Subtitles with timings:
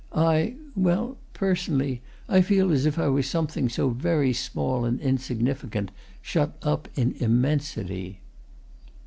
[0.15, 5.91] I well, personally, I feel as if I were something so very small and insignificant,
[6.23, 8.19] shut up in immensity."